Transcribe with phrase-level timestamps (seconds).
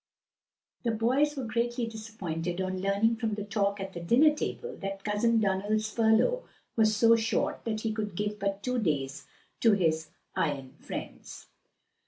[0.81, 5.03] The boys were greatly disappointed on learning from the talk at the dinner table that
[5.03, 6.43] Cousin Donald's furlough
[6.75, 9.27] was so short that he could give but two days
[9.59, 11.45] to his Ion friends.